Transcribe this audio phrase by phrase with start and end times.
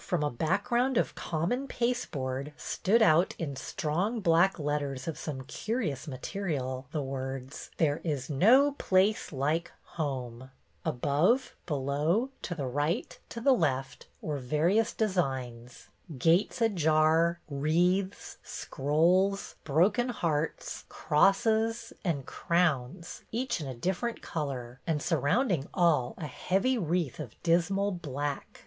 [0.00, 6.08] From a background of common pasteboard stood out in strong black letters of some curious
[6.08, 10.50] material, the words," There is no place like Home;"
[10.84, 12.74] above, below, to the JANE'S "SEED
[13.28, 20.82] PICTER" 197 right, to the left, were various designs: gates ajar, wreaths, scrolls, broken hearts,
[20.88, 27.40] crosses and crowns, each in a different color, and surrounding all a heavy wreath of
[27.44, 28.64] dismal black.